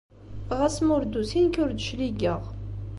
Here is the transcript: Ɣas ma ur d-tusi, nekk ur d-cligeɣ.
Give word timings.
Ɣas 0.57 0.77
ma 0.83 0.91
ur 0.97 1.03
d-tusi, 1.05 1.39
nekk 1.41 1.55
ur 1.63 1.71
d-cligeɣ. 1.73 2.41